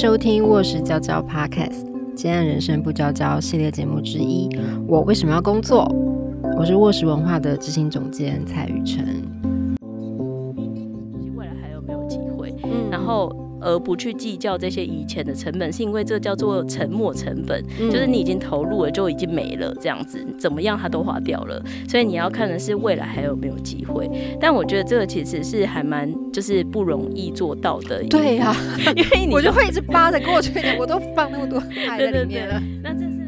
[0.00, 1.84] 收听《卧室娇娇 Podcast》，
[2.14, 4.48] 今天人生不娇娇系列节目之一。
[4.88, 5.94] 我为什么要工作？
[6.56, 9.22] 我是卧室文化的执行总监蔡雨辰。
[13.70, 21.62] 而不去计较这些以前的成本，是因为这叫做沉没成本，就是你已经投入了就已经没了，这样子怎么样它都花掉了。
[21.88, 24.10] 所以你要看的是未来还有没有机会。
[24.40, 28.02] 但我觉得这个其实是还蛮就是不容易做到的。
[28.04, 28.54] 对呀，
[28.96, 31.58] 因为你 我就会一直扒着过去的，我都放那么多
[31.88, 32.60] 爱在里面了。
[32.82, 33.20] 那这是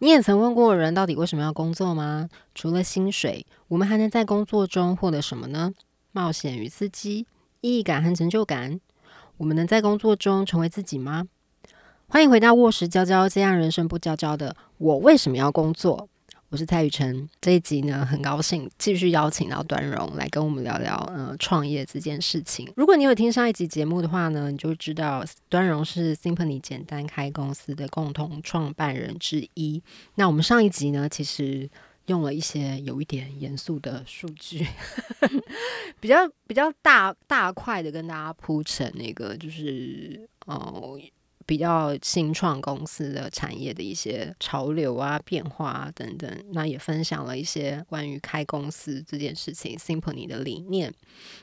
[0.00, 2.28] 你也曾问过人到底为什么要工作吗？
[2.54, 5.72] 除了薪水，我们还能在工作中获得什么呢？
[6.12, 7.26] 冒险与刺激。
[7.60, 8.78] 意义感和成就感，
[9.36, 11.26] 我们能在工作中成为自己吗？
[12.06, 16.08] 欢迎回到卧室娇娇，这样人生不娇娇的我为什么要工作？
[16.50, 17.28] 我是蔡雨辰。
[17.40, 22.72] 这一集呢，很高兴继续邀请到端荣来跟我们聊聊呃创业这件事情。
[22.76, 29.82] 如果你有听上一集节目的话呢，你就知道端荣是 Simply 简单开公司的共同创办人之一。
[30.14, 31.68] 那我们上一集呢，其实。
[32.08, 34.66] 用了一些有一点严肃的数据，
[36.00, 40.98] 比较比较大大块的跟大家铺成那个就是哦
[41.46, 50.92] 比较新创公司的产业的一些潮流啊变化啊等等，那也分享了一些关于开公司这件事情 Simply 的理念。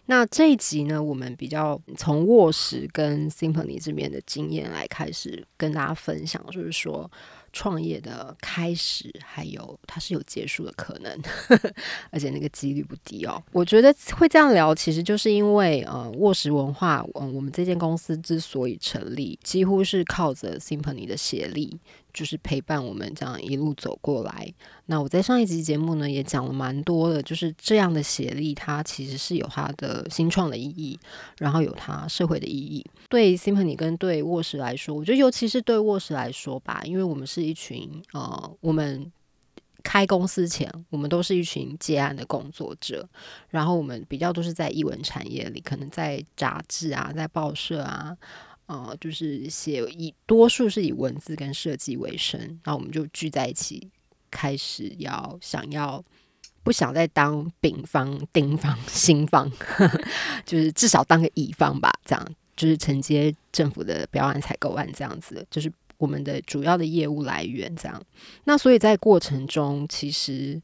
[0.05, 7.09] 那这一集呢，我们比较从卧室跟 Simply 这边的经验来开始跟大家分享，就是说。
[7.55, 11.17] 创业的开始，还有它是有结束的可能，
[12.11, 13.41] 而且那个几率不低哦。
[13.53, 21.79] 我觉得会这样聊，其实就是因为呃，卧室文化，嗯，我们这间公司之所以成立，几乎是靠着 Simply 的协力。
[22.15, 24.51] 就是陪伴我们这样一路走过来。
[24.85, 30.97] 那我在上一集节目呢也讲了蛮多的，就是这样的协力，它其实是有它的新创的意义，
[31.37, 32.83] 然后有它社会的意义。
[33.09, 39.11] 对 Simply 跟对卧室来说，我觉得尤其是对卧室来说吧，因为我们是一群呃，我们
[39.83, 43.07] 开公司前，我们都是一群接案的工作者，
[43.49, 48.15] 然后我们比较都是在译文产业里，可能在杂志啊，在报社啊。
[48.67, 53.89] 呃，就是写以多数是以文字跟设计为生，那我们就聚在一起，
[54.31, 56.03] 开始要想要
[56.63, 59.51] 不想再当丙方、丁方、 新方，
[60.45, 68.01] 就是至少当个乙方吧，这样就是承接政府的标案、采购案这样子，就是我们的主要的业务来源这样。
[68.45, 70.61] 那所以在过程中，其实。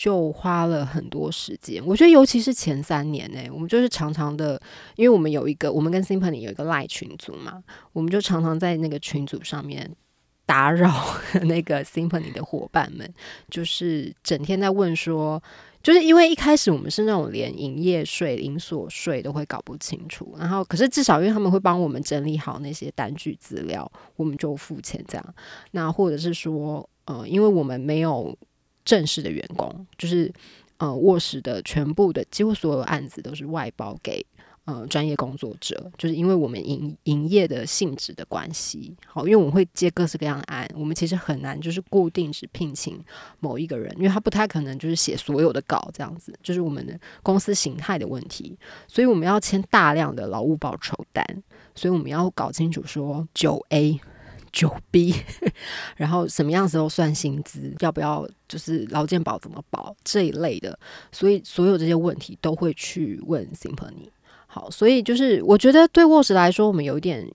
[0.00, 4.58] 就花了很多时间，我觉得尤其是前三年呢，我们就是常常的，
[4.96, 7.62] 因为我们有一个，我们跟 Simply 有一个赖群组嘛，
[7.92, 9.94] 我们就常常在那个群组上面
[10.46, 10.90] 打扰
[11.44, 13.12] 那个 Simply 的伙伴们，
[13.50, 15.42] 就是整天在问说，
[15.82, 25.34] 就是因为一开始我们是那种连营业税、营所税都会搞不清楚，然后可是至少因为他们会帮我们整理好那些单据资料，我们就付钱这样，
[25.72, 28.34] 那或者是说，呃，因为我们没有。
[28.90, 30.32] 正式的员工就是
[30.78, 34.26] 呃卧室的全部的几乎所有案子都是外包给
[34.64, 43.00] 呃专业工作者，就是因为我们营营业的性质的关系，好，因为我们会接各式各样的案，我们其实很难就是固定只聘请
[43.38, 48.58] 某一个人，因为他不太可能就是写所有的稿这样子，就是我们的公司形态的问题，
[48.88, 51.24] 所以我们要签大量的劳务报酬单，
[51.76, 54.00] 所以我们要搞清楚说九 A。
[54.52, 55.14] 九 B，
[55.96, 57.74] 然后什么样时候算薪资？
[57.80, 60.78] 要不要就是劳健保怎么保这一类的？
[61.12, 64.08] 所以所有这些问题都会去问 Simply。
[64.46, 67.30] 好，所以就是我觉得对卧室来说，我们有点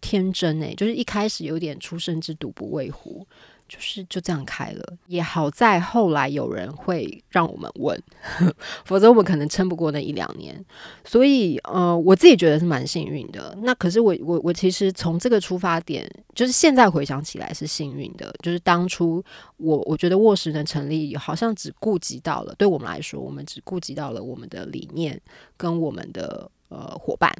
[0.00, 3.26] 天真诶，就是一开始有点初生之犊不畏虎。
[3.68, 8.00] 就是就这样开了，也好在后来有人会让我们问，
[8.84, 10.62] 否则我们可能撑不过那一两年。
[11.04, 13.56] 所以呃，我自己觉得是蛮幸运的。
[13.62, 18.32] 那可是我我我其实从这个出发点，就是现在回想起来是幸运的。
[18.42, 19.24] 就是当初
[19.56, 25.20] 我我觉得卧室能成立，好像只顾及到了对我们来说，我们只顾及到了我们的理念
[25.56, 27.34] 跟我们的呃伙伴。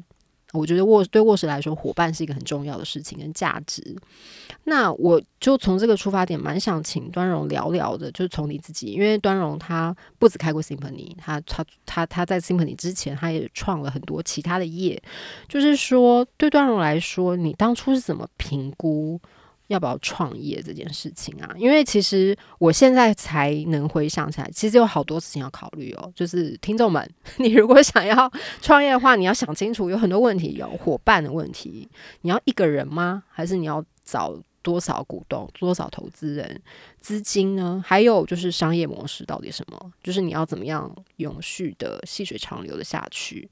[0.55, 3.95] 我觉得卧对卧室来说，伙伴是一个很重要的事情跟价值。
[4.63, 15.01] 那我就从这个出发点，蛮想请端荣聊聊的，就是从你自己，因为端荣他不止开过 Simply，他他他他在 Simply 之前，他也创了很多其他的业。
[15.47, 19.19] 就是说，对端荣来说，你当初是怎么评估？
[19.67, 21.49] 要不要创业这件事情啊？
[21.57, 26.11] 因为其实我现在才能回想起来，其实有好多事情要考虑哦。
[26.15, 28.31] 就是听众们， 你如果想要
[28.61, 31.87] 创业的话，你要想清楚，有很多问题，有伙伴的问题，
[32.21, 33.23] 你要一个人吗？
[33.29, 36.61] 还是你要找多少股东、多少投资人、
[36.99, 37.83] 资金呢？
[37.85, 39.91] 还有就是商业模式到底什么？
[40.03, 43.49] 就是你要怎么样永续的、细水长流的下去？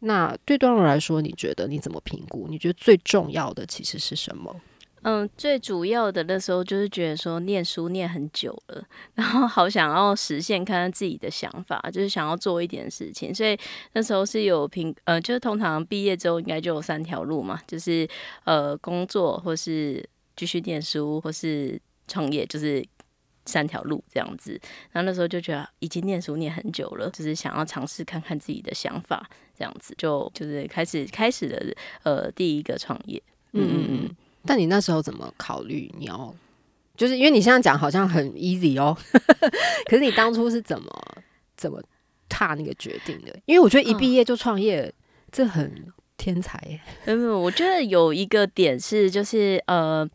[0.00, 2.48] 那对段落来说，你觉得你怎么评估？
[2.48, 4.54] 你觉得最重要的其实是什么？
[5.04, 8.84] 嗯，最主要的那时候就是觉得说念书念很久了，
[9.14, 13.58] 然后好想要实现看看自己的想法，就是想要做一点事情，所以
[13.94, 18.08] 那时候是有评，呃，就是通常毕业之后应该就有三条路嘛，就是
[18.44, 22.84] 呃工作，或是继续念书，或是创业，就是
[23.44, 24.52] 三条路这样子。
[24.92, 29.28] 然后那时候就觉得已经念书念很久了，就是想要尝试看看自己的想法，
[29.58, 33.20] 这样子就就是开始开始了呃第一个创业，
[33.52, 34.16] 嗯嗯嗯。
[34.44, 35.92] 但你那时候怎么考虑？
[35.98, 36.34] 你要
[36.96, 38.96] 就是因为你现在讲好像很 easy 哦，
[39.86, 40.90] 可是你当初是怎么
[41.56, 41.82] 怎么
[42.28, 43.36] 踏那个决定的？
[43.46, 44.92] 因为我觉得一毕业就创业，
[45.30, 45.86] 这很
[46.16, 46.60] 天才。
[47.06, 50.08] 嗯，我觉得有一个点是，就是呃，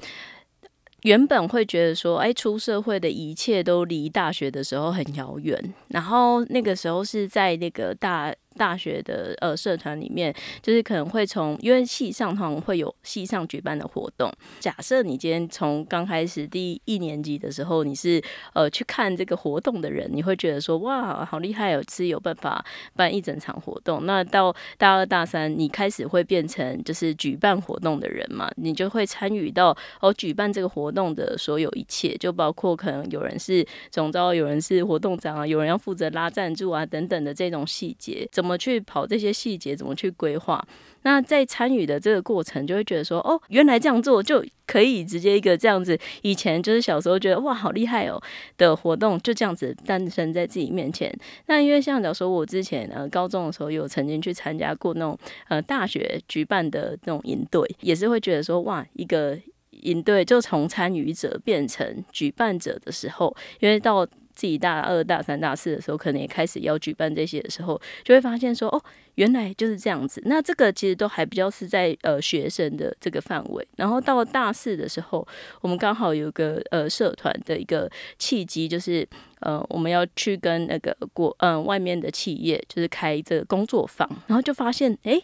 [1.04, 8.34] 原本会觉得说，哎，出社会的一切都离大学的时候很遥远，然后那个时候是在那个大。
[8.58, 14.30] 大学的呃社团里面，就是可能会从因为系上通常会有系上举办的活动。
[14.60, 18.22] 假设你今天从刚开始第一年级的时候，你是
[18.54, 22.66] 呃去看这个活动的人，你会觉得说哇，好厉害哦，是有办法
[22.96, 24.06] 办一整场活动。
[24.06, 38.47] 那到大二大三，你开始会变成就是举办活动的人嘛，你就会参与到哦举办这个活动的所有一切，就包括可能有人是总招，有人是活动长啊，有人要负责拉赞助啊等等的这种细节，怎么？
[38.48, 39.76] 怎么去跑这些细节？
[39.76, 40.66] 怎么去规划？
[41.02, 46.00] 那在参与的这个过程，就会觉得说，哦，原来这样做就可以直接一个这样子。
[46.22, 48.18] 以前就是小时候觉得哇，好厉害哦
[48.58, 51.14] 的活动，就这样子诞生在自己面前。
[51.48, 55.20] 那因为像假如说我之前呃高中的时候有曾经去参加过那种
[55.50, 59.38] 呃大学举办的那种营队，也是会觉得说哇，一个
[59.72, 64.08] 营队就从参与者变成举办者的时候，因为到。
[64.38, 68.80] 自己大二、大三、大四的时候，可能也开始要举办这些的时候，就会发现说，哦，
[69.16, 70.22] 原来就是这样子。
[70.26, 73.68] 那这个其实都还比较是在呃学生的这个范围。
[73.78, 75.28] 然后到大四的时候，
[75.62, 77.90] 我们刚好有个呃社团的一个
[78.20, 79.08] 契机，就是
[79.40, 85.20] 呃我们要去跟那个国嗯外面的企业，就是开这个工作坊，然后就发现，哎，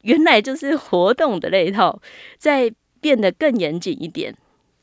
[0.00, 2.00] 原来就是活动的那一套
[2.38, 2.72] 在
[3.02, 4.34] 变得更严谨一点。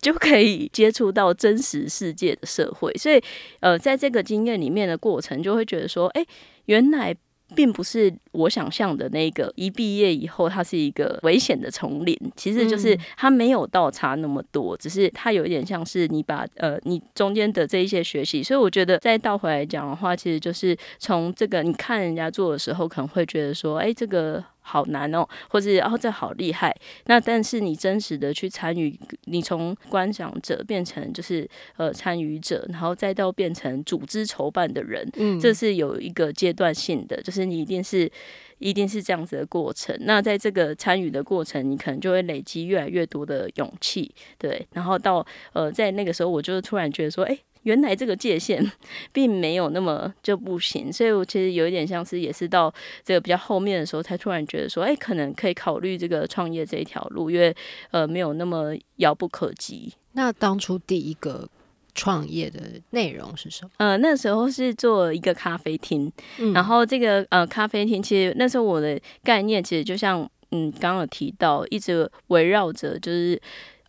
[0.03, 3.19] 就可以接触到真实世界的社会，所以，
[3.61, 6.25] 呃，在这个经验里面的过程，就会觉得说，哎，
[6.65, 7.15] 原来
[7.55, 24.43] 并不是我想象的那个一毕业以后，它是一个危险的丛林，其实就是它没有倒差那么多，只是它有一点像是你把呃你中间的这一些学习，所以我觉得再倒回来讲的话，其实就是从这个你看人家做的时候，可能会觉得说，哎，这个。
[24.63, 26.75] 好难哦，或者哦这好厉害，
[27.05, 38.09] 那但是你真实的去参与，你从观赏者变成就是呃参与者，然后再到变成组织筹办的人，嗯，这是有一个阶段性的，就是你一定是
[38.57, 39.95] 一定是这样子的过程。
[40.01, 47.37] 那在这个参与的过程，你可能就会累积越来越多的勇气，对，然后到呃在那个时候，我就突然觉得说，哎。
[47.63, 48.63] 原来这个界限
[49.11, 52.73] 并没有那么就不行，所以我其实有一点像是也是到
[53.03, 57.55] 这个比较后面的时候，才突然觉得说，哎，可能可以考虑这个创业这一条路，因为
[57.91, 59.93] 呃没有那么遥不可及。
[60.13, 61.49] 那当初第一个
[61.95, 62.59] 创业的
[62.91, 63.71] 内容是什么？
[63.77, 66.11] 呃，那时候是做一个咖啡厅，
[66.53, 70.19] 然后这个呃咖啡厅其实那时候我的概念其实就像
[70.51, 73.41] 嗯刚刚有提到，一直围绕着就是。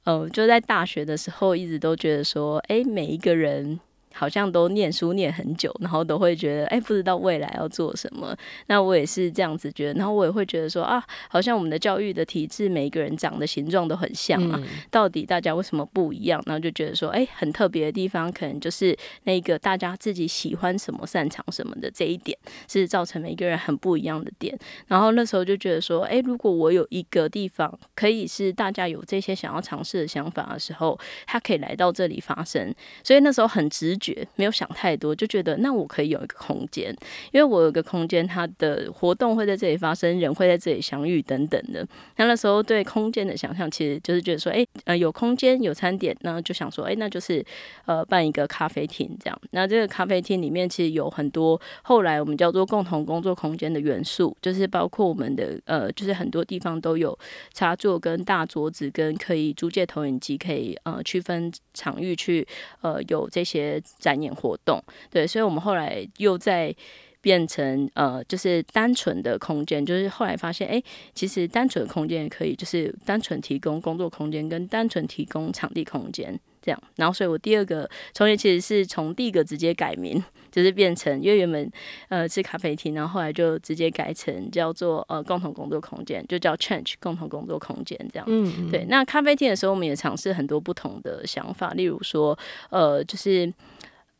[0.04, 3.80] 呃，就在大学的时候，一直都觉得说，哎，每一个人。
[4.14, 8.34] 好像都念书念很久，然后都会觉得哎，不知道未来要做什么。
[8.68, 16.40] 那我也是这样子觉得，然后我也会觉得说啊，好像我们的教育的体制，每一个人长的形状都很像嘛，到底大家为什么不一样？
[16.46, 24.56] 然后就觉得说，哎，很特别的地方，可能就是那个大家自己喜欢什么、擅长什么的这一点，是造成每一个人很不一样的点。
[24.86, 32.72] 然后那时候就觉得说，哎，如果我有一个地方可以是大家有这些想要尝试的想法的时候，他可以来到这里发生。
[33.02, 33.98] 所以那时候很直。
[34.12, 36.94] 觉没有想太多，就觉得那我可以有一个空间，
[37.32, 41.86] 因为我有个空间，它的活动会在这里发生，人会在这里相遇等等的。
[42.16, 47.42] 那那时候对空间的想象，其实就是觉得说，哎，呃，有空间有餐点，那就想说，哎，那就是
[47.86, 49.40] 呃办一个咖啡厅这样。
[49.52, 57.18] 那这个咖啡厅里面其实有很多后来我们叫做共同工作空间的元素，就是包括我们的呃，就是很多地方都有
[57.54, 62.46] 插座跟大桌子，跟可以租借投影机，可以呃区分场域去
[62.82, 63.80] 呃有这些。
[63.98, 66.74] 展演活动，对，所以我们后来又在
[67.20, 70.82] 变成呃，就是单纯的空间，就是后来发现，哎，
[71.14, 76.38] 其实单纯的空间也可以，就是单纯提供工作空间跟单纯提供场地空间。
[76.64, 76.82] 这样。
[76.96, 81.70] 然后，所以我第二个创业其实是从第一个直接改名，就是变成因为原本
[82.08, 88.24] 呃是咖啡厅，然后后来就直接改成叫做呃共同工作空间，就叫 Change 共同工作空间这样。
[88.26, 88.86] 嗯，对。
[88.88, 92.38] 那咖啡厅的时候，我们也尝试很多不同的想法，例如说
[92.70, 93.52] 呃就是。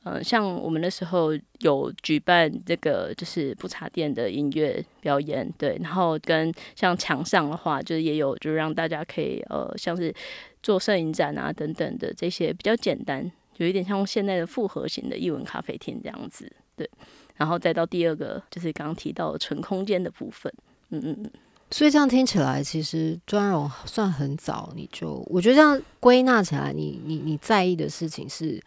[0.06, 1.30] 嗯，像我们那时候
[1.61, 10.14] 有举办这个就是不插电的音乐表演，对，然后跟像墙上的话，就是也有，就是让大家可以呃，像是
[10.62, 16.87] 做摄影展啊等等的这些比较简单，有一点像现在的复合型的艺文咖啡厅这样子，对，
[17.37, 20.52] 然后再到第二个就是刚刚提到纯空间的部分，
[20.90, 21.30] 嗯嗯嗯，
[21.70, 28.62] 所以这样听起来，其实专融算很早，你就我觉得这样归纳起来，你你你在意的事情是。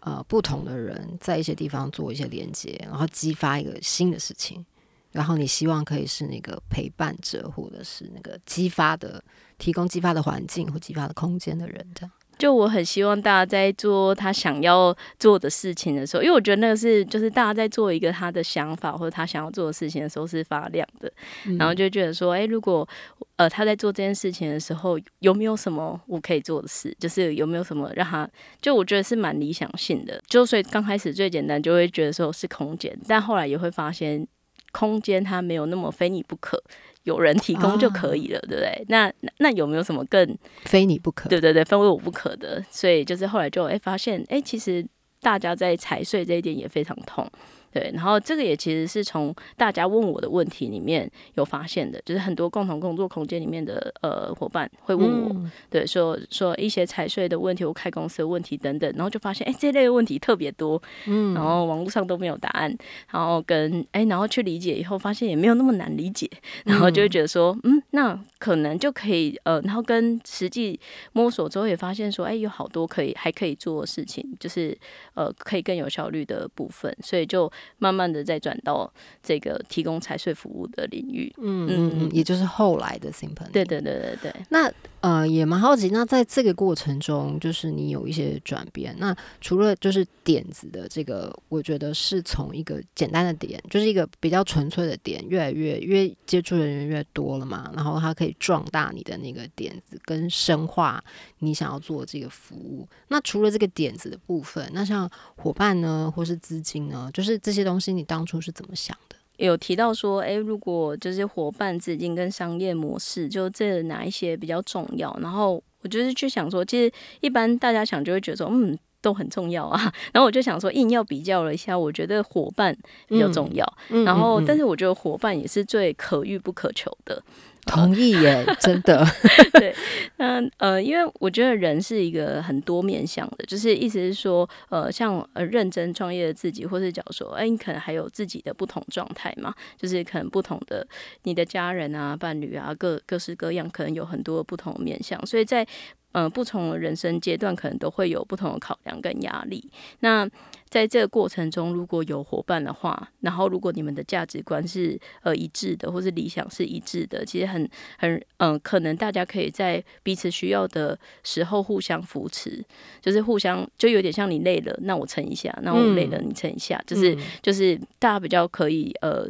[0.00, 4.64] 呃，不同的人在一些地方做一些连接，然后激发一个新的事情，
[5.12, 9.22] 然后你希望可以是那个陪伴者，或者是那个激发的、
[9.58, 12.12] 提供激发的环境或激发的空间的人，这样。
[12.40, 21.12] 就我很希望大家在做他想要做的事情的时候，因为我觉得那个是就是大家在做一个他的想法或者他想要做的事情的时候是发亮的，
[21.58, 22.88] 然后就觉得说，哎，如果
[23.36, 28.28] 呃他在做这件事情的时候有没有什么我可以做的事，就是有没有什么让他
[28.62, 30.18] 就我觉得是蛮理想性的。
[30.26, 34.26] 就所以刚开始最简单就会觉得说是空间，但后来也会发现
[34.72, 36.62] 空间它没有那么非你不可。
[37.04, 38.84] 有人提供就可以了，对不对？
[38.88, 41.28] 那那有没有什么更非你不可？
[41.28, 42.62] 对对对，非我不可的。
[42.70, 44.86] 所以就是后来就哎发现，哎，其实
[45.20, 47.26] 大家在财税这一点也非常痛。
[47.72, 62.76] 对，然后这个也其实是从大家问我的问题里面有发现的，就是很多共同工作空间里面的呃伙伴会问我，对，说说一些财税的问题我开公司的问题等等，然后就发现哎这类问题特别多，嗯，然后网络上都没有答案，
[63.10, 66.28] 然后跟哎然后去理解以后发现也没有那么难理解，
[66.64, 70.78] 然后就会觉得说嗯那可能就可以呃，然后跟实际
[71.12, 74.76] 摸索之后也发现说哎有好多可以还可以做的事情，就是
[75.14, 77.50] 呃可以更有效率的部分，所以就。
[77.78, 83.50] 慢慢的再转到这个提供财税服务的领域，嗯嗯嗯，也就是后来的 Simple。
[83.52, 84.34] 对对对对对。
[84.48, 88.94] 那呃也蛮好奇，那在这个过程中，就是你有一些转变。
[88.98, 101.02] 那除了就是点子的这个，我觉得是从一个简单的点，就是一个比较纯粹的点，越来越越接触的人员越多了嘛，然后它可以壮大你的那个点子，跟深化
[101.38, 102.86] 你想要做这个服务。
[103.08, 109.16] 那除了这个点子的部分，那像伙伴呢，或是资金呢，就是这些东西，你当初是怎么想的？
[109.46, 115.16] 有提到说，哎，如果就是伙伴资金跟商业模式，就这哪一些比较重要？
[115.20, 119.92] 然后我就是去想说，其实一般大家想就会觉得说，嗯，都很重要啊。
[120.12, 122.76] 然后我就想说，硬要比较了一下，我觉得伙伴
[123.08, 123.66] 比较重要。
[124.04, 127.22] 然后，但是我觉得伙伴也是最可遇不可求的。
[127.66, 129.06] 同意耶，真的。
[129.54, 129.74] 对，
[130.16, 140.86] 那呃，因为我觉得人是一个很多面向的，就是意思是说，呃，像呃认真创业的自己，或是假如说，哎，你可能还有自己的不同状态嘛，就是可能不同的
[141.24, 145.66] 你的家人啊、伴侣啊，各各式各样，可能有很多不同的面向，所以在。
[146.12, 149.70] 嗯，不同的人生阶段可能都会有不同的考量跟压力。
[150.00, 150.28] 那
[150.68, 162.64] 在这个过程中，如果有伙伴的话，然后如果你们的价值观是呃一致的，或是理想是一致的，其实很很嗯，可能大家可以在彼此需要的时候互相扶持，
[163.00, 169.28] 就是互相就有点像你累了，那我撑一下；那我累了，你撑一下，就是就是大家比较可以呃。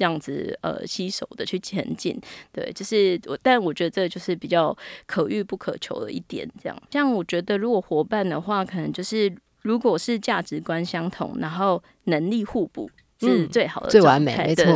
[0.00, 2.18] 这样子呃，携手的去前进，
[2.50, 6.50] 对，就是我，但我觉得这就是比较可遇不可求的一点。
[6.58, 9.30] 这样，这样我觉得如果伙伴的话，可能就是
[9.60, 12.90] 如果是价值观相同，然后能力互补。
[13.20, 14.64] 是最好的、最完美，没错。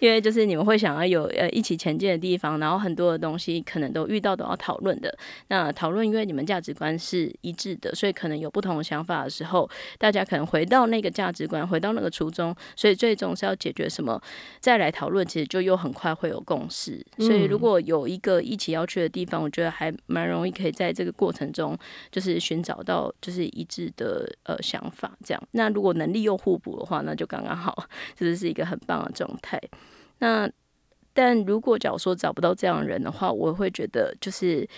[0.00, 5.14] 因为就是你们会想要有呃一起前进的地方，然后很多的东西可能都遇到都要讨论的。
[5.48, 9.68] 那讨论，因为你们价值观是一致的，所以可能有不同的想法的时候，
[9.98, 14.20] 大家可能回到那个价值观，回到那个初衷，所以最终是要解决什么，
[14.58, 17.04] 再来讨论，其实就又很快会有共识。
[17.18, 21.76] 所以如果有一个一起要去的地方，我觉得还蛮容易可以在这个过程中，
[22.10, 25.12] 就是寻找到就是一致的呃想法。
[25.22, 27.84] 这样，那如果能力又互补的话，那就刚刚好，
[28.18, 29.60] 这是是一个很棒的状态。
[30.18, 30.50] 那
[31.14, 34.68] 但如果假如说找不到这样的人的话，我会觉得就是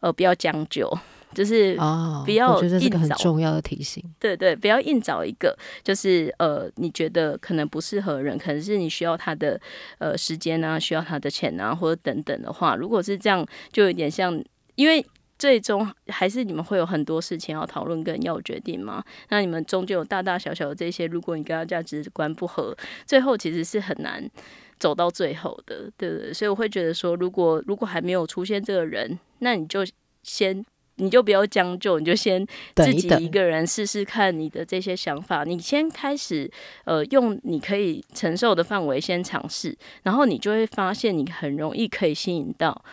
[0.00, 0.90] 呃不要将就，
[1.34, 1.76] 就是
[2.24, 2.98] 不要硬找。
[2.98, 4.02] 很重要的提醒。
[4.18, 9.60] 对对，不要硬找一个，就是呃你觉得可能不适合人，可能是你需要他的
[9.98, 14.42] 呃时间啊，需要他的钱啊，或者等等的话，如果是这样，就有点像
[14.74, 15.04] 因为。
[15.40, 19.02] 最终还是你们会有很多事情要讨论跟要决定吗？
[19.30, 24.30] 那你们中间有大大小小的这些，如果你跟他价值观不合，最后其实是很难
[24.78, 26.34] 走到最后的，对不对？
[26.34, 29.80] 所以我会觉得说，如果如果还没有出现这个人，那你就
[30.22, 30.62] 先
[30.96, 35.44] 你就不要将就，你就先自己一个人试试看你的这些想法。
[35.44, 36.50] 你先开始，
[36.84, 42.84] 呃，用你可以承受的范围先尝试，然后你就会发现你很容易可以吸引到。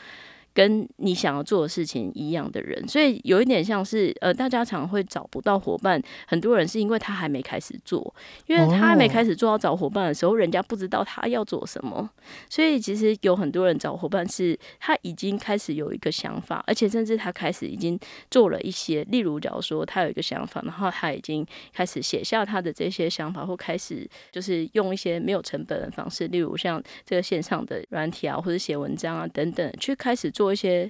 [0.58, 6.02] 跟你想要做的事情一样的人，所以有一点像是呃，大家常会找不到伙伴。
[6.26, 8.12] 很多人是因为他还没开始做，
[8.48, 12.10] 因为他还没开始做要找伙伴的时候，人家不知道他要做什么。
[12.50, 18.00] 所以其实有很多人找伙伴是他已经开始有一个想法，而且甚至他开始已经
[18.32, 19.04] 做了一些。
[19.04, 30.47] 例如，假如说他有一个想法，然后他已经开始写下他的这些想法，或开始就是用一些没有成本的方式，例如像这个线上的软体啊，或者写文章啊等等，去开始做。
[30.48, 30.89] 做一些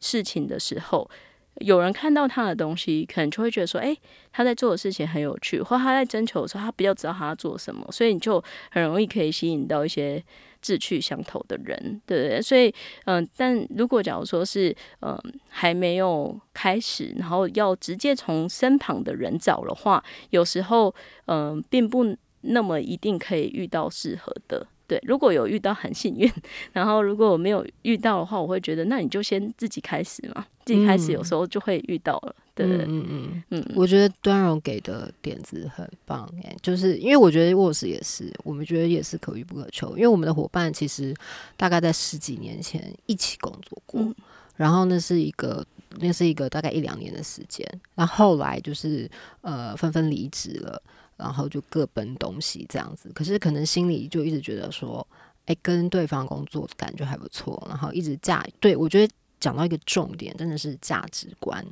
[0.00, 1.08] 事情的时候，
[1.56, 3.94] 有人看到他的东西，可能就会觉得说：“哎，
[4.32, 10.24] 他在做的事情很有趣。”或他在征求的时候，他比较知道他要做什么，所以你就很容易可以吸引到一些
[10.62, 12.40] 志趣相投的人，对不对？
[12.40, 15.14] 所以，嗯，但如果假如说是嗯
[15.50, 20.94] 还没有开始，然后要直接从身旁的人找的话，有时候
[21.26, 24.66] 嗯并不那么一定可以遇到适合的。
[24.86, 26.30] 对，如果有遇到很幸运，
[26.72, 32.36] 然后如果我没有遇到的话，我会觉得那你就先自己开始嘛，自己开始有时候就会遇到了。
[32.54, 41.14] 对，嗯嗯嗯，我觉得端荣给的点子很棒哎，就是因为我觉得沃斯也是，我们觉得也是可遇不可求，因为我们的伙伴其实
[41.56, 44.14] 大概在十几年前一起工作过，
[44.54, 45.66] 然后那是一个
[45.98, 49.10] 那是一个大概一两年的时间，然后后来就是
[49.40, 50.80] 呃纷纷离职了。
[51.16, 55.06] 然后就各奔东西这样子，可是可能心里就一直觉得说，
[55.46, 61.64] 哎，跟对方工作感觉还不错，然后一直价对我觉得讲到一个重点，真的是价值观，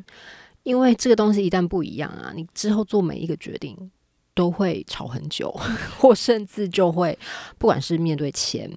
[0.63, 3.91] 因为这个东西一旦不一样啊，你之后做每一个决定
[4.35, 5.51] 都会吵很久，
[5.99, 7.19] 或甚至就会
[7.59, 8.71] 不管是面对钱。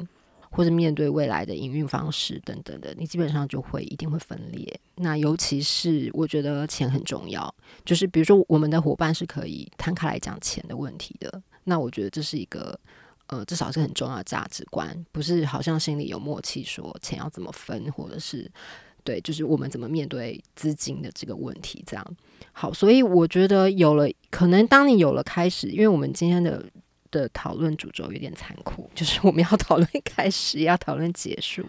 [0.55, 4.79] 或者面对未来的营运方式等等的，你基本上就会一定会分裂。
[4.95, 11.41] 那尤其是我觉得钱很重要，就是比如说我们的伙伴是可以摊开来讲钱的问题的。
[11.65, 12.79] 那我觉得这是一个
[13.27, 18.49] 呃，至少是很重要的价值观，不是好像心里有默契说钱要怎么分，或者是
[19.03, 21.83] 对，就是我们怎么面对资金的这个问题。
[21.85, 22.17] 这样
[22.53, 26.63] 好，所以我觉得有了可能，当你有了开始，因为我们今天的。
[27.15, 31.63] 的讨论主轴有点残酷，就是我们要讨论 开始，要讨论结束。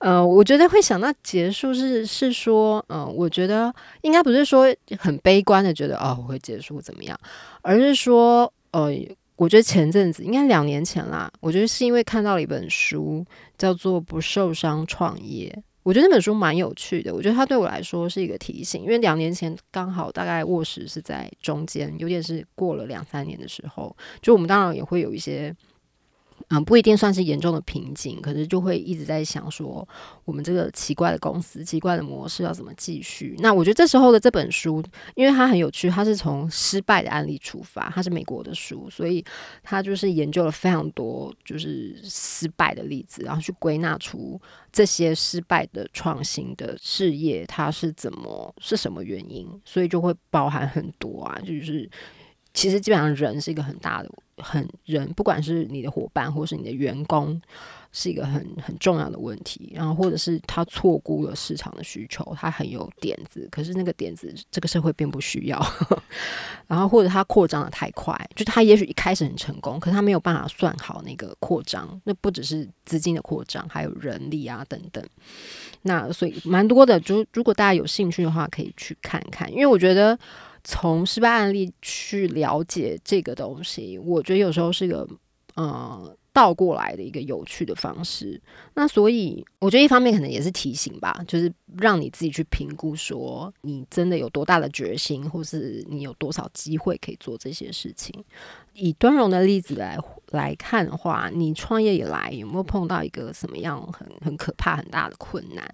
[0.00, 7.18] 呃，我觉得会想到结束是是说，嗯，我觉得应该不是说很悲观的觉得哦我会结束怎么样，
[7.60, 8.90] 而是说，呃，
[9.36, 13.24] 我觉得前阵子应该两年前啦，我觉得是因为看到了一本书，
[13.58, 15.54] 叫做《不受伤创业》。
[15.88, 25.56] 我觉得那本书蛮有趣的，我觉得它对我来说是一个提醒，因为两年前刚好大概卧室是在中间，有点是过了两三年的时候，就我们当然也会有一些。
[26.50, 29.86] 嗯，不一定算是严重的瓶颈，可是就会一直在想说，
[30.24, 33.36] 我们这个奇怪的公司、奇怪的模式要怎么继续？
[33.40, 34.82] 那我觉得这时候的这本书，
[35.14, 39.22] 因为它很有趣，它是从失败的案例出发，它是美国的书，所以
[39.62, 44.40] 它就是研究了非常多就是失败的例子，然后去归纳出
[44.72, 51.90] 这些失败的创新的事业，它是怎么是什么原因，所以就会包含很多啊，就是
[52.58, 54.10] 其实基本上人是一个很大的。
[54.40, 57.42] 很人，不管是你的伙伴或是你的员工，
[57.90, 59.72] 是一个很很重要的问题。
[59.74, 65.60] 然后，或者是他错估了市场的需求，他很有点子，可是那个点子这个社会并不需要。
[66.68, 72.00] 然后，或者他扩张的太快，就他也许一开始很成功，可是他没有办法算好那个扩张。
[72.04, 75.04] 那不只是资金的扩张，还有人力啊等等。
[75.82, 80.16] 那所以蛮多的，就如果大家有兴趣的话，可以去看看，因为我觉得。
[80.64, 85.08] 从失败案例去了解这个东西，我觉得有时候是一个
[85.54, 88.40] 呃倒过来的一个有趣的方式。
[88.74, 98.24] 那所以我觉得一方面可能也是提醒吧，就是让你自己去评估，说你真的有多大的决心，或是你有多少机会可以做这些事情。
[98.74, 99.98] 以端荣的例子来
[100.30, 105.68] 来看的话，你创业以来有没有碰到一个什么样很很可怕、很大的困难？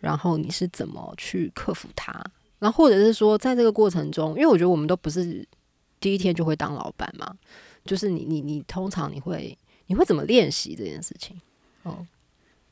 [0.00, 2.20] 然后你是怎么去克服它？
[2.62, 5.44] 然后或者是说，在这个过程中，因为我觉得我们都不是
[5.98, 7.34] 第一天就会当老板嘛，
[7.84, 11.36] 就是你你你通常你会你会怎么练习这件事情？
[11.82, 12.06] 哦，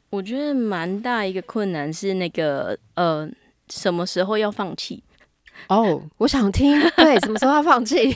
[0.09, 3.29] 我觉得蛮大一个困难是那个呃，
[3.69, 5.03] 什么时候要放弃？
[5.67, 8.15] 哦，我想听，对，什么时候要放弃？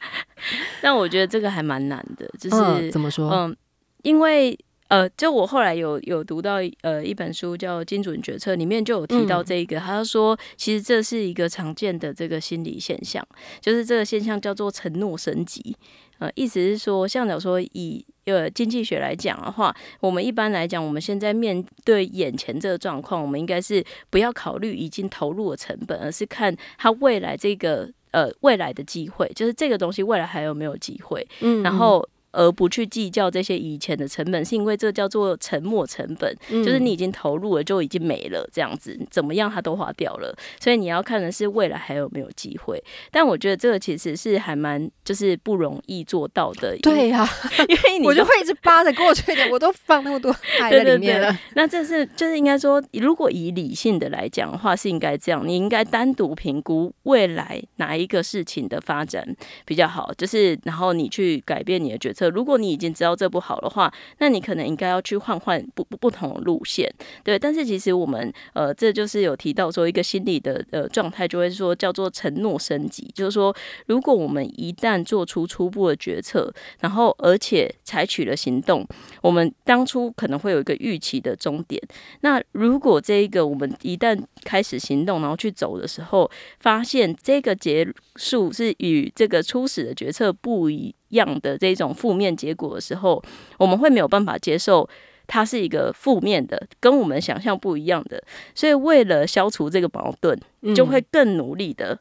[0.80, 3.30] 但我觉得这个还蛮难的，就是怎么说？
[3.30, 3.54] 嗯，
[4.02, 4.58] 因为。
[4.88, 13.26] 呃，就我后来有有读到呃一本书叫《精准决策》，里面就有提到这一个，他说其实这是一个常见的这个心理现象，
[13.60, 15.76] 就是这个现象叫做承诺升级。
[16.18, 32.08] 呃，意思是说，像假如说以呃经济学来讲的话，我们一般来讲，我们现在面对眼前这个状况，我们应该是不要考虑已经投入的成本，而是看它未来这个呃未来的机会，就是这个东西未来还有没有机会，嗯，然后。
[32.36, 40.36] 而不去计较这些以前的成本，是因为这叫做沉没成本，就是你已经投入了就已经没了，这样子怎么样它都花掉了。
[40.60, 42.82] 所以你要看的是未来还有没有机会。
[43.10, 46.76] 但我觉得这个其实是还蛮就是不容易做到的。
[46.82, 47.26] 对呀，
[47.68, 51.34] 因为你 我就会一直扒着过去的，我都放那么多 爱在里面了。
[51.54, 59.26] 那这是就是应该说，如果以理性的来讲的话，是应该这样，你应该单独评估未来哪一个事情的发展
[59.64, 62.25] 比较好，就是然后你去改变你的决策。
[62.30, 67.38] 如果你已经知道这不好的话，那你可能应该要去换换不不不同的路线，对。
[67.38, 73.54] 但是其实我们呃，这就是有提到说一个心理的呃状态，就会说叫做承诺升级，就是说
[73.86, 78.86] 如果我们一旦做出初步的决策，然后而且采取了行动，
[79.22, 81.80] 我们当初可能会有一个预期的终点。
[82.20, 87.86] 那如果这一个我们一旦开始行动，然后去走的时候，发现这个结
[88.16, 90.94] 束是与这个初始的决策不一。
[91.10, 93.22] 样的这种负面结果的时候，
[93.58, 94.88] 我们会没有办法接受
[95.26, 98.22] 它是一个负面的，跟我们想象不一样的。
[98.54, 100.38] 所以为了消除这个矛盾，
[100.74, 101.98] 就会更努力的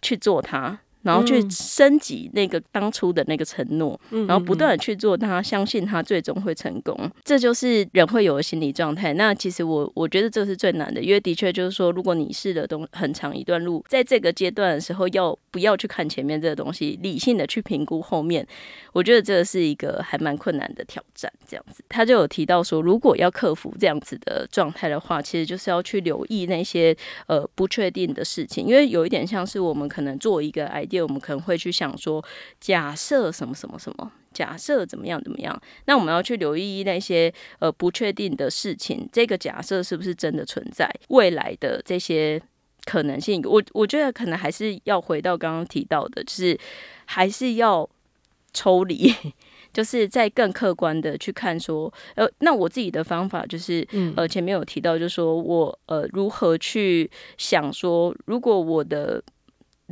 [0.00, 0.80] 去做它。
[1.02, 9.12] 然后去升级那个当初的那个承诺，然后不断的去做，他相信他最终会成功，这就是人会有的心理状态。
[9.14, 18.46] 那其实我我觉得这是最难的，因为的确就是说，如果你试的东很长一段路，在这个阶段的时候，要不要去看前面这个东西，理性的去评估后面，
[18.92, 21.32] 我觉得这是一个还蛮困难的挑战。
[21.46, 31.02] 这样子，他就有提到说，如果要克服这样子的状态的话，其实就是要去留意那些呃不确定的事情，因为有一点像是我们可能做一个 idea。
[31.02, 32.24] 我们可能会去想说，
[32.60, 40.88] 假设什么什么什么，假设怎么样怎么样，那我们要去留意那些呃不确定的事情，这个假设是不是真的存在？
[41.08, 42.40] 未来的这些
[42.84, 46.58] 可能性，我我觉得可能还是要回到刚刚提到的，就是
[47.06, 47.88] 还是要
[48.52, 49.12] 抽离。
[49.72, 59.22] 就是在更客观的去看说，呃，那我自己的方法就是，呃，前面有提到，就是说我呃如何去想说，如果我的。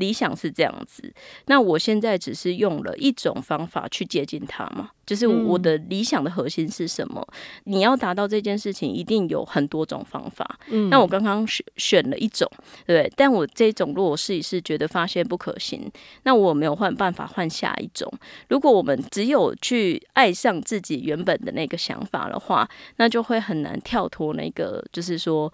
[0.01, 1.15] 理想是这样子，
[1.47, 4.91] 那我现在只是用了一种方法去接近他嘛？
[5.11, 7.27] 就是我的理想的核心是什么？
[7.65, 10.49] 你要达到这件事情，一定有很多种方法。
[10.69, 12.49] 嗯，那我刚刚选选了一种，
[12.87, 15.91] 对，但我这种如果试一试，觉得发现不可行，
[16.23, 18.09] 那我没有换办法换下一种。
[18.51, 25.53] 如果我们只有去爱上自己原本的那个想法的话，那就会很难跳脱那个，就是说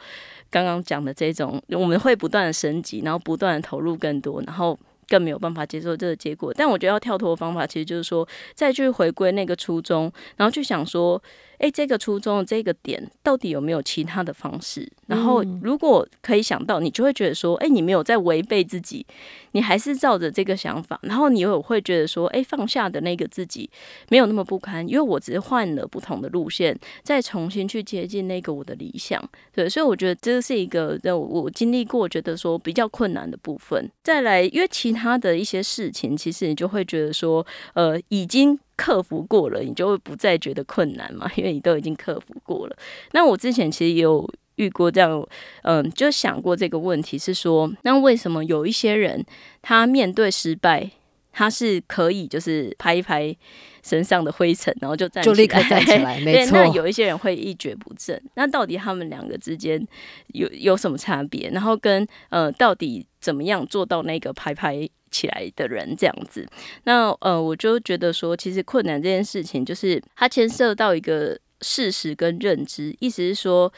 [0.51, 4.79] 刚刚讲的这种，我们会不断的升级，然后不断的投入更多，然后。
[5.09, 11.23] 更没有办法接受这个结果，但我觉得要跳脱的方法，其实就是说，再去回归那个初衷，然后去想说。
[11.59, 14.90] 哎，这个初衷这个点到底有没有其他的方式？
[15.07, 19.07] 然后如果可以想到，你就会觉得说，哎，你没有在违背自己，
[19.53, 20.99] 你还是照着这个想法。
[21.03, 23.71] 然后你又会觉得说，哎，放下的那个自己
[24.09, 29.23] 没有那么不堪，因为我只是换了不同的路线，再重新去接近那个我的理想。
[29.55, 33.90] 对，所以我觉得这是一个我我经历过觉得说比较困难的部分。
[34.03, 38.59] 再来，因为其他的一些事情，其实你就会觉得说，呃，已经。
[38.77, 41.31] 克服过了，你就会不再觉得困难嘛？
[41.37, 42.77] 因为你都已经克服过了。
[43.12, 45.27] 那我之前其实也有遇过这样，
[45.62, 49.25] 嗯，就想过这个问题，是说，那为什么有一些人
[49.62, 50.91] 他面对失败，
[51.33, 53.35] 他是可以就是拍一拍
[53.83, 56.21] 身上的灰尘，然后就站 就立刻站起来？
[56.25, 56.59] 没错。
[56.59, 58.21] 那有一些人会一蹶不振。
[58.35, 59.83] 那到底他们两个之间
[60.29, 61.51] 有有什么差别？
[61.51, 64.89] 然后跟呃，到底怎么样做到那个拍拍？
[65.17, 66.47] 起来的人这样子，
[66.85, 73.73] 那呃，我就觉得说，其实困难这件事情，就是它牵涉到一个事实跟认知，意思是说，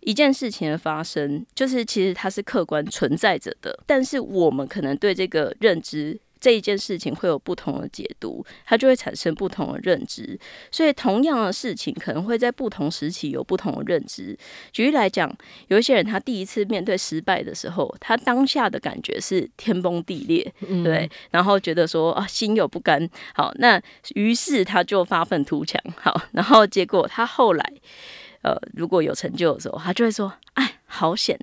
[0.00, 6.20] 一件事情的发生，就是其实它是客观存在着的，但是我们可能对这个认知。
[6.44, 10.38] 这一件事情会有不同的解读，它就会产生不同的认知。
[10.70, 14.38] 所以，同样的事情可能会在不同时期有不同的认知。
[14.70, 15.34] 举例来讲，
[15.68, 20.52] 有一些人他第一次面对失败的时候，他当下的感觉是天崩地裂，
[20.84, 23.08] 对，然后觉得说啊心有不甘。
[23.34, 23.80] 好，那
[24.14, 25.80] 于是他就发愤图强。
[25.96, 27.72] 好，然后结果他后来，
[28.42, 30.30] 呃，如果有成就的时候，他就会说
[30.60, 31.38] ：“哎，好险。”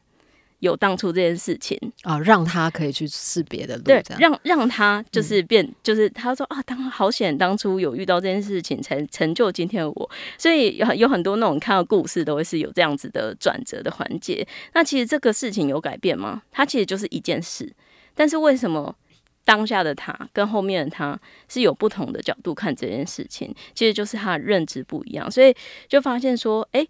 [0.62, 10.12] 有当初这件事情啊，让他可以去试别的路，对，让让他就是变，就是他说啊，当好险，当初有遇到这件事情，才成就今天的我。
[10.38, 14.48] 所以有有很多那种看到故事，都会是有这样子的转折的环节。
[14.74, 16.42] 那其实这个事情有改变吗？
[16.52, 17.72] 它其实就是一件事，
[18.16, 18.96] 但是为什么？
[19.44, 21.20] 当下的他跟后面的他
[21.50, 25.52] 是有不同的角度看这件事情，其实就是他的认知不一样，所以
[25.90, 26.88] 就发现说，哎，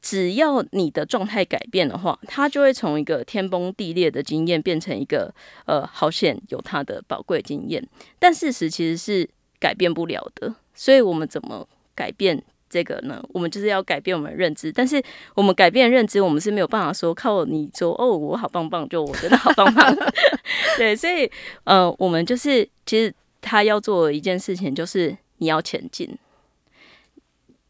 [0.00, 5.32] 只要你的状态改变的话，它就会从一个天崩地裂的经验变成一个
[5.66, 7.86] 呃，好险有它的宝贵经验，
[8.18, 12.42] 但事实其实是改变不了的，所以我们怎么改变？
[12.70, 15.02] 这个呢，我们就是要改变我们的认知，但是
[15.34, 19.96] 我们改变认知，我们是没有办法说靠你说哦，我好棒棒，就我真的好棒棒。
[20.76, 21.30] 对，所以
[21.64, 26.14] 呃，我们就是其实他要做一件事情，就是你要前进，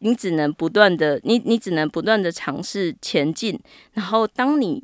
[0.00, 3.58] 你只能不断的，你你只能不断的尝试前进，
[3.94, 4.82] 然后当你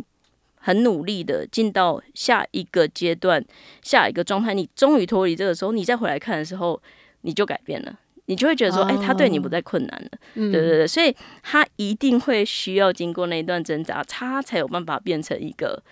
[0.56, 3.44] 很努力的进到下一个阶段、
[3.82, 6.80] 下一个状态，你终于脱离这个时候，你再回来看的时候，
[7.22, 7.98] 你就改变了。
[8.26, 15.82] 你就会觉得说，哎，他对你不再困难了，对对对，所以他一定会需要经过那一段挣扎，他才有办法变成一个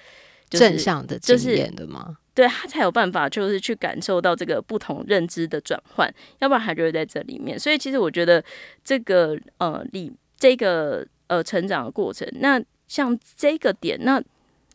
[0.48, 2.16] 正向的经验的吗？
[2.34, 7.58] 对他才有办法，就是去感受到这个不同认知的转换，要不然他就会在这里面。
[7.58, 8.42] 所以其实我觉得
[8.84, 14.22] 这个呃，里这个呃成长的过程，那像这个点，那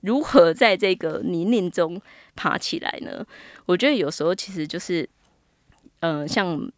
[0.02, 2.02] 如何在这个泥泞中
[2.36, 3.26] 爬起来呢？
[3.66, 5.10] 我觉得有时候其实就是，
[6.02, 6.72] 嗯，像。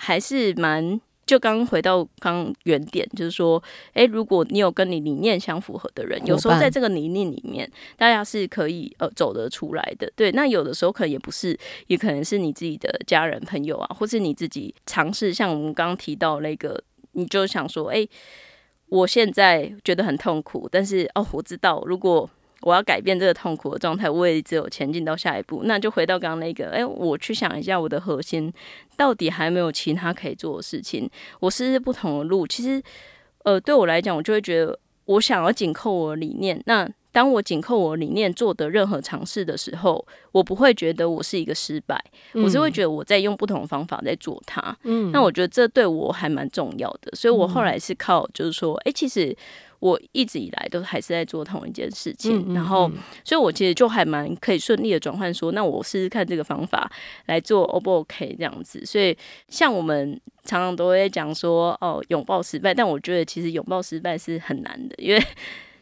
[0.00, 3.62] 还是蛮，就刚回到刚原点，就是说，
[3.92, 10.10] 诶，如果你有跟你理念相符合的人，有时候在这个理念里面，大家是可以呃走得出来的。
[10.16, 11.54] 对，那有的时候可能也不是，
[11.88, 18.08] 也可能是你自己的家人朋友啊，或是你自己尝试，像我们刚刚提到那个，你就想说，诶，
[18.88, 22.30] 我现在觉得很痛苦，但是哦，我知道如果。
[22.62, 25.62] 我要改变这个痛苦的状态，我也只有前进到下一步。
[25.64, 28.52] 那就回到刚刚那个，哎，我去想一下我的核心
[28.96, 31.08] 到底还没有其他可以做的事情。
[31.40, 32.82] 我试试不同的路，其实，
[33.44, 36.60] 呃，对我来讲，我就会觉得我想要紧扣我的理念。
[36.66, 42.00] 那当我紧扣我理念做的任何尝试的时候，我不会觉得我是一个失败，
[42.34, 44.76] 我是会觉得我在用不同的方法在做它。
[44.84, 47.10] 嗯，那我觉得这对我还蛮重要的。
[47.16, 49.36] 所以我后来是靠，就是说，哎，其实。
[49.80, 52.90] 我一直以来都还是在做同一件事情，然后，
[53.22, 56.90] 所以我其实就还蛮可以顺利的转换，说那我试试看这个方法
[57.26, 58.84] 来做，O 不 OK 这样子。
[58.84, 59.16] 所以
[59.48, 65.22] 像我们常常都会讲说，哦，拥抱失败，但我觉得其实拥抱失败是很难的，因为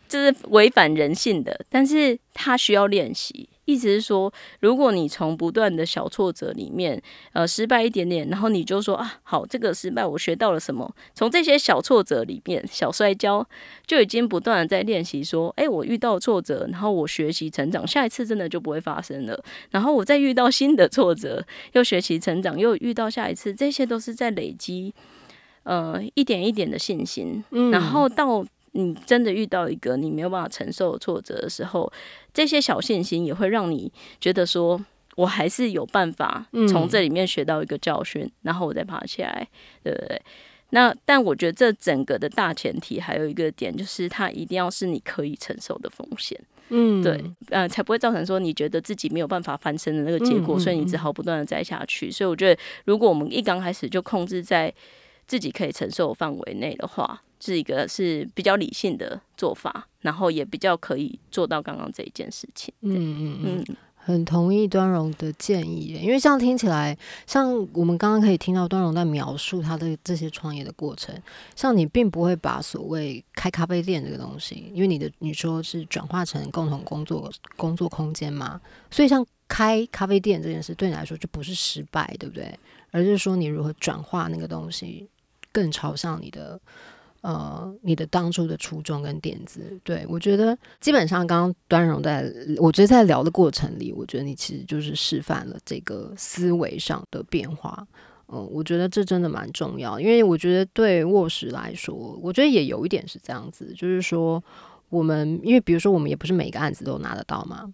[0.08, 3.48] 这是违反人性的，但是他需要练习。
[3.66, 10.88] 意思是说，如果你从不断的小挫折里面，呃，失败一点点，然后你就说啊，好，这个失败我学到了什么？
[11.14, 13.44] 从这些小挫折里面，小摔跤
[13.84, 19.42] 就已经不断的在练习，说，哎，我遇到挫折，然后我学习成长，下一次真的就不会发生了。
[19.70, 24.94] 然后我再遇到新的挫折，又学习成长，又遇到下一次，这些都是在累积，
[25.64, 27.42] 呃，一点一点的信心。
[27.72, 31.92] 然后到你真的遇到一个你没有办法承受挫折的时候。
[32.32, 34.78] 这些小信心也会让你觉得说，
[35.14, 39.48] 我还是有办法从这里面学到一个教训，然后我再爬起来，
[39.82, 40.20] 对不对？
[40.70, 52.10] 那但我觉得这整个的大前提还有一个点，就是它一定要是你可以承受的风险，嗯，对，呃，才不会造成说你觉得自己没有办法翻身的那个结果，所以你只好不断的栽下去。
[52.10, 54.70] 所以我觉得，如果我们一刚开始就控制在
[55.26, 62.72] 自己可以承受范围内的话，是一个是比较理性的做法，然后也比较可以做到刚刚这一件事情。
[62.80, 66.96] 嗯嗯嗯，很同意端荣的建议，因为这样听起来，
[67.26, 71.14] 像我们刚刚可以听到端荣在描述他的这些创业的过程，
[71.54, 82.56] 像你并不会把所谓开咖啡店这个东西，因为你的你说是转化成共同工作工作空间嘛，所以像开咖啡店这件事对你来说就不是失败，对不对？
[82.92, 85.08] 而是说你如何转化那个东西，
[85.52, 86.58] 更朝向你的。
[87.26, 92.24] 呃，你的当初的初衷跟点子，对我觉得基本上刚刚端荣在，
[92.58, 97.84] 我觉得在聊的过程里，我觉得你其实就是示范了这个思维上的变化。
[98.28, 104.40] 嗯，我觉得这真的蛮重要，因为我觉得对卧室来说，我觉得也有一点是这样子，就是说
[104.88, 107.68] 我们因为比如说我们也不是每个案子都拿得到嘛。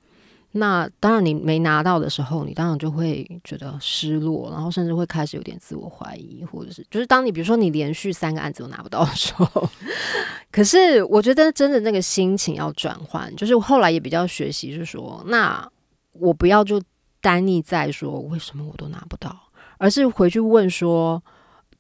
[0.55, 9.71] 那当然，你没拿到的时候，你当然就会觉得失落，然后甚至会开始有点自我怀疑，或者是就是当你比如说你连续三个案子都拿不到的时候，
[10.51, 15.67] 可是我觉得真的那个心情要转换，就是后来也比较学习是说，那
[16.13, 16.79] 我不要就
[17.23, 19.35] 单立在说为什么我都拿不到，
[19.79, 21.23] 而是回去问说，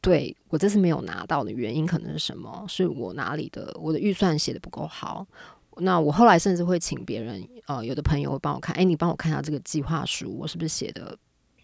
[0.00, 2.64] 对我这次没有拿到的原因可能是什么？
[2.66, 5.26] 是我哪里的我的预算写的不够好？
[5.78, 11.16] 那我后来甚至会请别人，呃，有的朋友会帮我看，哎，你帮我看下这个计划书，我是不是写的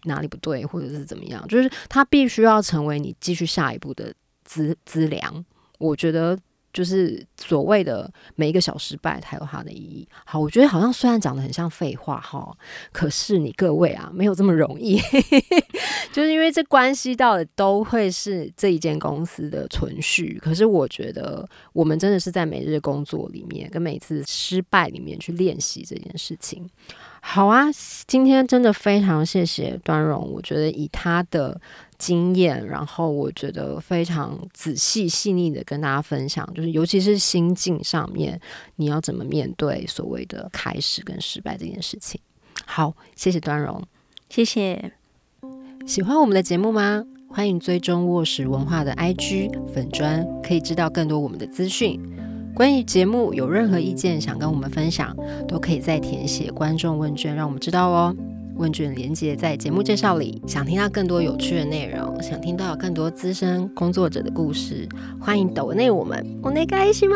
[0.03, 1.47] 哪里不对，或者是怎么样？
[1.47, 5.45] 就是他必须要成为你继续下一步的资资粮。
[5.77, 6.37] 我觉得
[6.71, 10.07] 就是所谓的每一个小失败，它有它的意义。
[10.25, 12.55] 好，我觉得好像虽然讲的很像废话哈，
[12.91, 14.99] 可是你各位啊，没有这么容易，
[16.13, 20.39] 就是因为这关系到的都会是这一间公司的存续。
[20.41, 26.69] 可是我觉得我们真的是在每日工作里面，跟每次失败里面去练习这件事情。
[27.21, 27.65] 好啊，
[28.07, 31.59] 今天真的非常谢谢端荣，我觉得以他的。
[31.99, 38.39] 经验，然后我觉得非常仔细细腻的跟大家分享，就是尤其是心境上面，
[38.77, 42.17] 你要怎么面对所谓的开始跟失败这件事情。
[42.65, 43.83] 好，谢谢端荣，
[44.29, 44.93] 谢谢。
[45.85, 47.03] 喜欢我们的节目吗？
[47.27, 51.99] 欢迎追踪卧室文化的 IG 粉砖，可以知道更多我们的资讯。
[52.59, 55.15] 关于节目有任何意见想跟我们分享，
[55.47, 58.13] 都可以再填写观众问卷，让我们知道哦。
[58.55, 60.41] 问卷连接在节目介绍里。
[60.45, 64.85] 想听到更多有趣的内容，想听到更多资深工作者的故事，
[65.21, 66.21] 欢迎抖内我们。
[66.43, 67.15] 我内开心吗？